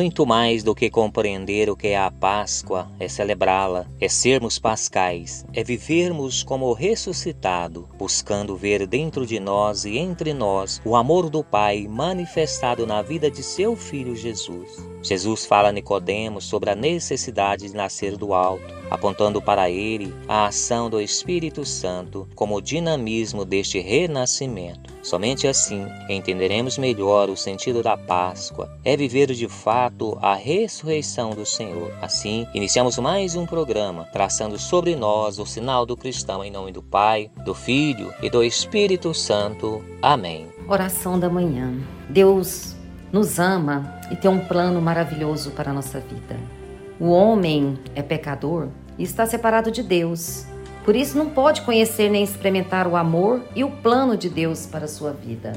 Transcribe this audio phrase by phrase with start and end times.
[0.00, 5.44] Muito mais do que compreender o que é a Páscoa, é celebrá-la, é sermos pascais,
[5.52, 11.44] é vivermos como ressuscitado, buscando ver dentro de nós e entre nós o amor do
[11.44, 14.70] Pai manifestado na vida de seu Filho Jesus.
[15.02, 20.46] Jesus fala a Nicodemos sobre a necessidade de nascer do alto, apontando para ele a
[20.46, 24.92] ação do Espírito Santo como o dinamismo deste renascimento.
[25.02, 31.46] Somente assim entenderemos melhor o sentido da Páscoa, é viver de fato a ressurreição do
[31.46, 31.92] Senhor.
[32.02, 36.82] Assim, iniciamos mais um programa traçando sobre nós o sinal do cristão em nome do
[36.82, 39.82] Pai, do Filho e do Espírito Santo.
[40.02, 40.48] Amém.
[40.68, 41.74] Oração da manhã.
[42.08, 42.76] Deus
[43.12, 46.59] nos ama e tem um plano maravilhoso para a nossa vida.
[47.00, 48.68] O homem é pecador
[48.98, 50.44] e está separado de Deus.
[50.84, 54.84] Por isso não pode conhecer nem experimentar o amor e o plano de Deus para
[54.84, 55.52] a sua vida.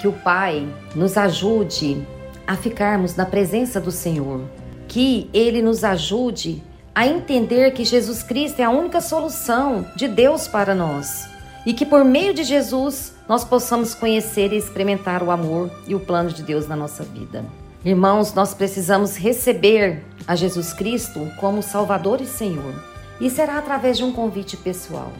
[0.00, 2.06] Que o Pai nos ajude
[2.46, 4.42] a ficarmos na presença do Senhor.
[4.86, 6.62] Que ele nos ajude
[6.94, 11.28] a entender que Jesus Cristo é a única solução de Deus para nós
[11.66, 16.00] e que por meio de Jesus nós possamos conhecer e experimentar o amor e o
[16.00, 17.44] plano de Deus na nossa vida.
[17.84, 22.74] Irmãos, nós precisamos receber a Jesus Cristo como Salvador e Senhor.
[23.20, 25.12] E será através de um convite pessoal.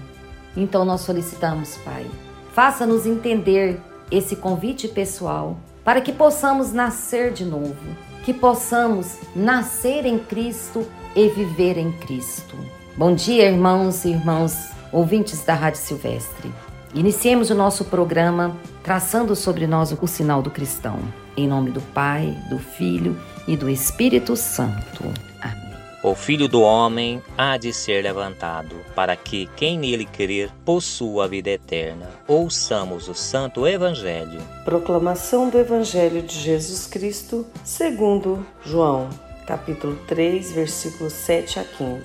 [0.57, 2.05] Então nós solicitamos, Pai,
[2.53, 3.81] faça-nos entender
[4.11, 7.77] esse convite pessoal para que possamos nascer de novo,
[8.25, 12.57] que possamos nascer em Cristo e viver em Cristo.
[12.97, 16.53] Bom dia, irmãos e irmãs ouvintes da Rádio Silvestre.
[16.93, 20.99] Iniciemos o nosso programa traçando sobre nós o sinal do cristão.
[21.39, 25.05] Em nome do Pai, do Filho e do Espírito Santo.
[25.41, 25.73] Amém.
[26.03, 31.29] O Filho do Homem há de ser levantado, para que quem nele crer possua a
[31.29, 32.11] vida eterna.
[32.27, 34.41] Ouçamos o Santo Evangelho.
[34.65, 39.09] Proclamação do Evangelho de Jesus Cristo, segundo João,
[39.47, 42.03] capítulo 3, versículos 7 a 15.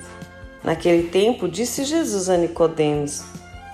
[0.63, 3.24] Naquele tempo disse Jesus a Nicodemos: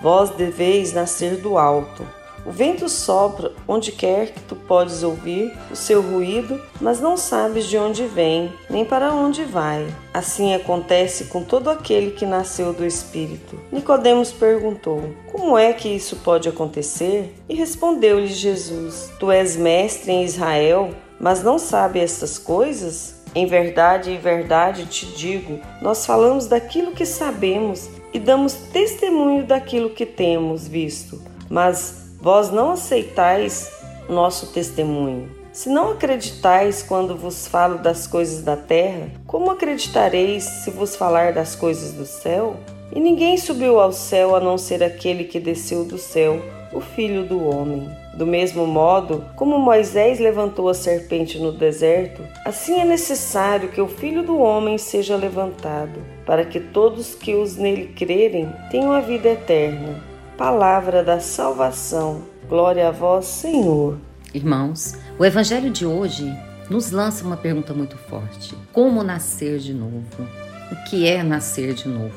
[0.00, 2.19] Vós deveis nascer do alto.
[2.44, 7.66] O vento sopra onde quer que tu podes ouvir o seu ruído, mas não sabes
[7.66, 9.86] de onde vem, nem para onde vai.
[10.12, 13.58] Assim acontece com todo aquele que nasceu do Espírito.
[13.70, 17.34] Nicodemos perguntou: Como é que isso pode acontecer?
[17.48, 20.90] E respondeu-lhe Jesus: Tu és mestre em Israel,
[21.20, 23.20] mas não sabe estas coisas?
[23.34, 29.90] Em verdade, em verdade te digo, nós falamos daquilo que sabemos e damos testemunho daquilo
[29.90, 33.72] que temos visto, mas vós não aceitais
[34.08, 35.30] nosso testemunho.
[35.52, 41.32] Se não acreditais quando vos falo das coisas da terra, como acreditareis se vos falar
[41.32, 42.56] das coisas do céu?
[42.94, 46.40] E ninguém subiu ao céu a não ser aquele que desceu do céu,
[46.72, 47.88] o Filho do Homem.
[48.14, 53.88] Do mesmo modo como Moisés levantou a serpente no deserto, assim é necessário que o
[53.88, 59.30] Filho do Homem seja levantado, para que todos que os nele crerem tenham a vida
[59.30, 60.09] eterna.
[60.40, 62.22] Palavra da salvação.
[62.48, 63.98] Glória a vós, Senhor.
[64.32, 66.34] Irmãos, o Evangelho de hoje
[66.70, 70.26] nos lança uma pergunta muito forte: Como nascer de novo?
[70.72, 72.14] O que é nascer de novo?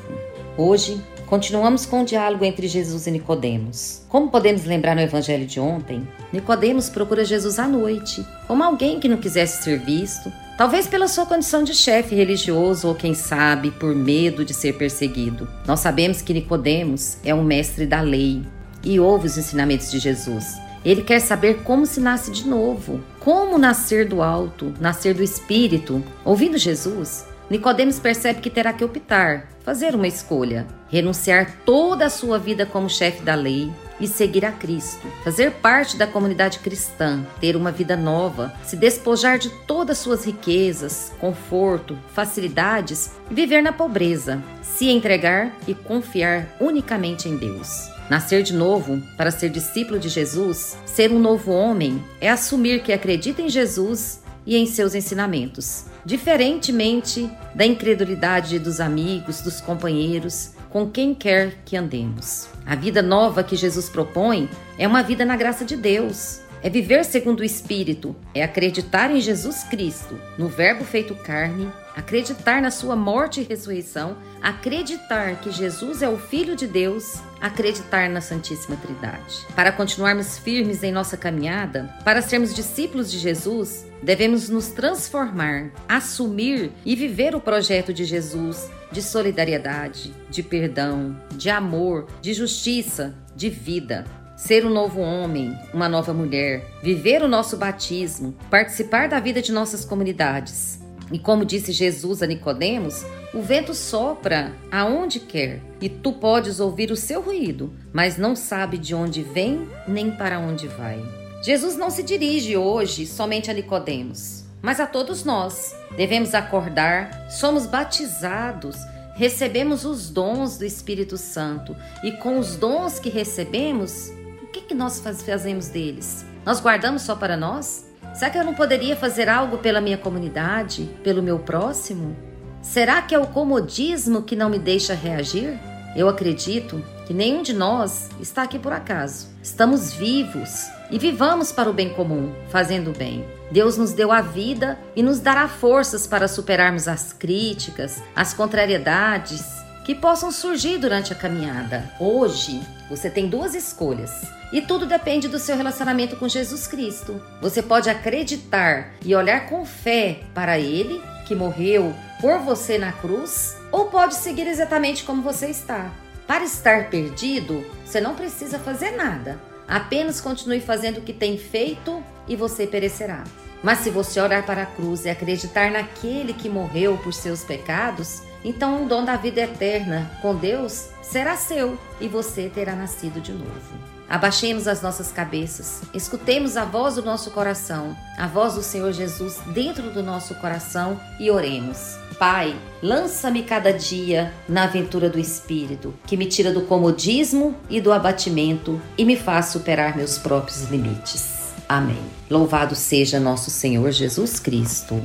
[0.58, 4.04] Hoje, continuamos com o diálogo entre Jesus e Nicodemos.
[4.08, 9.10] Como podemos lembrar no evangelho de ontem, Nicodemos procura Jesus à noite, como alguém que
[9.10, 13.96] não quisesse ser visto, talvez pela sua condição de chefe religioso ou quem sabe por
[13.96, 15.48] medo de ser perseguido.
[15.66, 18.44] Nós sabemos que Nicodemos é um mestre da lei
[18.84, 20.58] e ouve os ensinamentos de Jesus.
[20.84, 26.04] Ele quer saber como se nasce de novo, como nascer do alto, nascer do espírito.
[26.26, 32.38] Ouvindo Jesus, Nicodemos percebe que terá que optar, fazer uma escolha, renunciar toda a sua
[32.38, 37.56] vida como chefe da lei e seguir a Cristo, fazer parte da comunidade cristã, ter
[37.56, 44.42] uma vida nova, se despojar de todas suas riquezas, conforto, facilidades e viver na pobreza,
[44.62, 47.94] se entregar e confiar unicamente em Deus.
[48.10, 52.92] Nascer de novo, para ser discípulo de Jesus, ser um novo homem, é assumir que
[52.92, 55.86] acredita em Jesus e em seus ensinamentos.
[56.06, 62.50] Diferentemente da incredulidade dos amigos, dos companheiros, com quem quer que andemos.
[62.66, 66.42] A vida nova que Jesus propõe é uma vida na graça de Deus.
[66.64, 72.62] É viver segundo o Espírito, é acreditar em Jesus Cristo, no Verbo feito carne, acreditar
[72.62, 78.22] na sua morte e ressurreição, acreditar que Jesus é o Filho de Deus, acreditar na
[78.22, 79.46] Santíssima Trindade.
[79.56, 86.72] Para continuarmos firmes em nossa caminhada, para sermos discípulos de Jesus, devemos nos transformar, assumir
[86.86, 93.50] e viver o projeto de Jesus de solidariedade, de perdão, de amor, de justiça, de
[93.50, 94.06] vida
[94.36, 99.54] ser um novo homem, uma nova mulher, viver o nosso batismo, participar da vida de
[99.54, 100.82] nossas comunidades.
[101.12, 106.92] E como disse Jesus a Nicodemos, o vento sopra aonde quer, e tu podes ouvir
[106.92, 111.02] o seu ruído, mas não sabe de onde vem nem para onde vai.
[111.42, 115.76] Jesus não se dirige hoje somente a Nicodemos, mas a todos nós.
[115.96, 118.78] Devemos acordar, somos batizados,
[119.14, 124.12] recebemos os dons do Espírito Santo e com os dons que recebemos,
[124.54, 126.24] que, que nós fazemos deles?
[126.46, 127.86] Nós guardamos só para nós?
[128.14, 132.16] Será que eu não poderia fazer algo pela minha comunidade, pelo meu próximo?
[132.62, 135.60] Será que é o comodismo que não me deixa reagir?
[135.96, 139.33] Eu acredito que nenhum de nós está aqui por acaso.
[139.44, 143.26] Estamos vivos e vivamos para o bem comum, fazendo o bem.
[143.52, 149.44] Deus nos deu a vida e nos dará forças para superarmos as críticas, as contrariedades
[149.84, 151.92] que possam surgir durante a caminhada.
[152.00, 154.12] Hoje, você tem duas escolhas.
[154.54, 157.22] E tudo depende do seu relacionamento com Jesus Cristo.
[157.42, 163.58] Você pode acreditar e olhar com fé para Ele, que morreu por você na cruz,
[163.74, 165.92] ou pode seguir exatamente como você está.
[166.28, 169.40] Para estar perdido, você não precisa fazer nada.
[169.68, 173.24] Apenas continue fazendo o que tem feito e você perecerá.
[173.62, 178.22] Mas se você olhar para a cruz e acreditar naquele que morreu por seus pecados,
[178.44, 183.32] então o dom da vida eterna com Deus será seu e você terá nascido de
[183.32, 183.94] novo.
[184.10, 189.40] Abaixemos as nossas cabeças, escutemos a voz do nosso coração, a voz do Senhor Jesus
[189.48, 191.98] dentro do nosso coração e oremos.
[192.14, 197.92] Pai, lança-me cada dia na aventura do Espírito, que me tira do comodismo e do
[197.92, 201.54] abatimento e me faz superar meus próprios limites.
[201.68, 202.02] Amém.
[202.30, 205.02] Louvado seja nosso Senhor Jesus Cristo.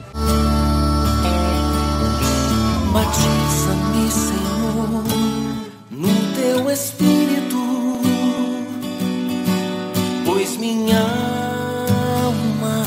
[2.93, 5.05] Batiza-me, Senhor,
[5.91, 7.57] no teu espírito,
[10.25, 11.00] pois minha
[12.21, 12.85] alma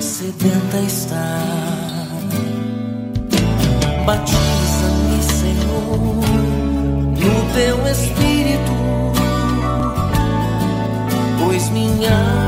[0.00, 1.71] sedenta está.
[7.52, 8.72] teu espírito,
[11.38, 12.41] pois minha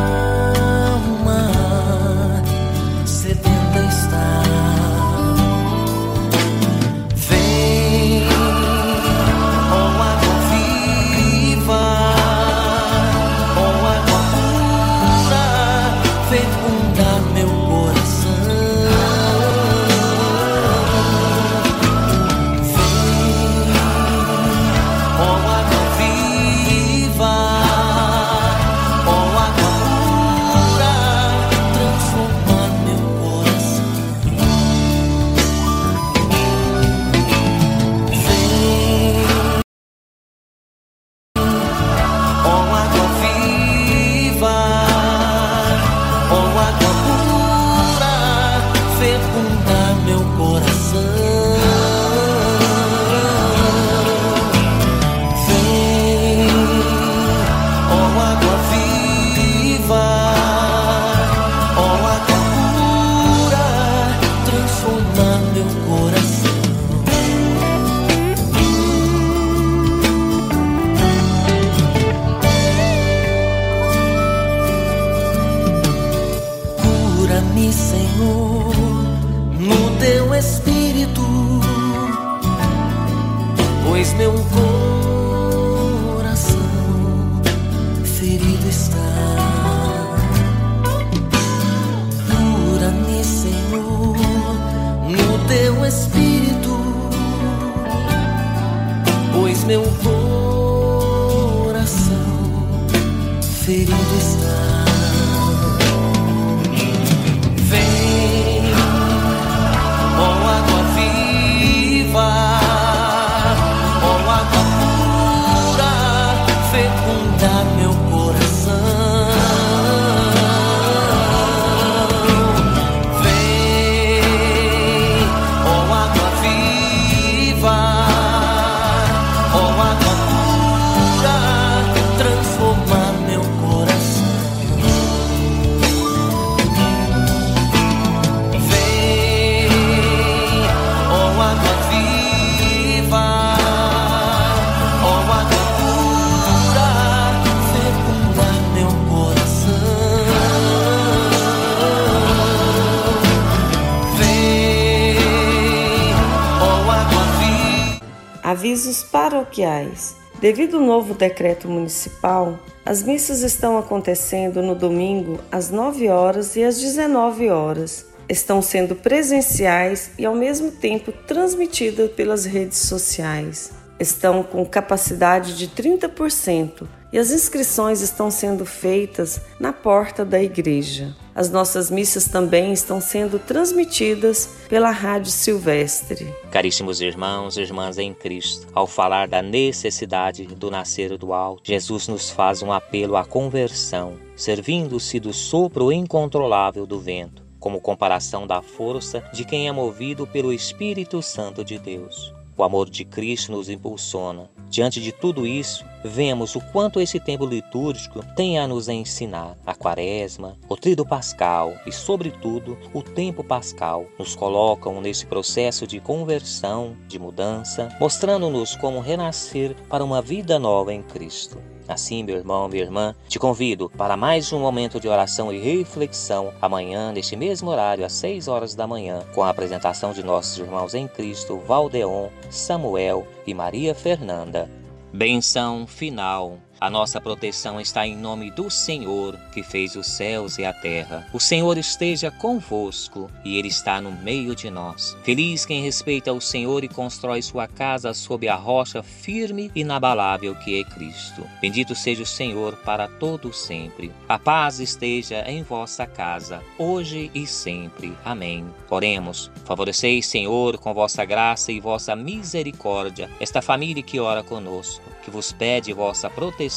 [158.74, 160.16] Avisos paroquiais.
[160.40, 166.64] Devido ao novo decreto municipal, as missas estão acontecendo no domingo às 9 horas e
[166.64, 168.04] às 19 horas.
[168.28, 173.70] Estão sendo presenciais e ao mesmo tempo transmitidas pelas redes sociais.
[174.00, 181.14] Estão com capacidade de 30% e as inscrições estão sendo feitas na porta da igreja.
[181.32, 186.34] As nossas missas também estão sendo transmitidas pela Rádio Silvestre.
[186.50, 192.08] Caríssimos irmãos e irmãs em Cristo, ao falar da necessidade do nascer do alto, Jesus
[192.08, 198.60] nos faz um apelo à conversão, servindo-se do sopro incontrolável do vento, como comparação da
[198.60, 202.34] força de quem é movido pelo Espírito Santo de Deus.
[202.56, 204.48] O amor de Cristo nos impulsiona.
[204.70, 209.56] Diante de tudo isso, vemos o quanto esse tempo litúrgico tem a nos ensinar.
[209.66, 215.98] A quaresma, o trido pascal e, sobretudo, o tempo pascal nos colocam nesse processo de
[215.98, 221.73] conversão, de mudança, mostrando-nos como renascer para uma vida nova em Cristo.
[221.86, 226.52] Assim, meu irmão, minha irmã, te convido para mais um momento de oração e reflexão
[226.60, 230.94] amanhã, neste mesmo horário, às 6 horas da manhã, com a apresentação de nossos irmãos
[230.94, 234.70] em Cristo, Valdeon, Samuel e Maria Fernanda.
[235.12, 236.58] Benção final.
[236.84, 241.26] A nossa proteção está em nome do Senhor, que fez os céus e a terra.
[241.32, 245.16] O Senhor esteja convosco e Ele está no meio de nós.
[245.24, 250.54] Feliz quem respeita o Senhor e constrói sua casa sob a rocha firme e inabalável
[250.56, 251.48] que é Cristo.
[251.58, 254.12] Bendito seja o Senhor para todo sempre.
[254.28, 258.14] A paz esteja em vossa casa, hoje e sempre.
[258.22, 258.62] Amém.
[258.90, 259.50] Oremos.
[259.64, 265.50] Favoreceis, Senhor, com vossa graça e vossa misericórdia, esta família que ora conosco, que vos
[265.50, 266.73] pede vossa proteção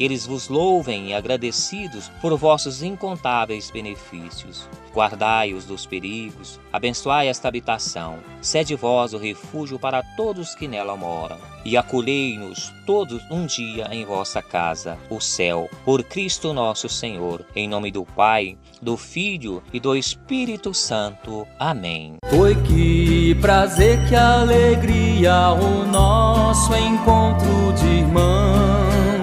[0.00, 4.66] que eles vos louvem e agradecidos por vossos incontáveis benefícios.
[4.94, 11.36] Guardai-os dos perigos, abençoai esta habitação, sede vós o refúgio para todos que nela moram,
[11.66, 17.68] e acolhei-nos todos um dia em vossa casa, o céu, por Cristo nosso Senhor, em
[17.68, 21.46] nome do Pai, do Filho e do Espírito Santo.
[21.58, 22.16] Amém.
[22.30, 28.39] Foi que prazer, que alegria o nosso encontro de irmãos.